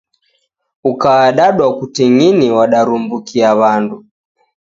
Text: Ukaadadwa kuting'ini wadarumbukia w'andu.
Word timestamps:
Ukaadadwa 0.91 1.67
kuting'ini 1.79 2.47
wadarumbukia 2.55 3.49
w'andu. 3.59 3.97